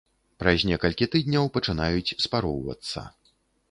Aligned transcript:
Праз 0.43 0.63
некалькі 0.69 1.09
тыдняў 1.17 1.53
пачынаюць 1.59 2.15
спароўвацца. 2.29 3.09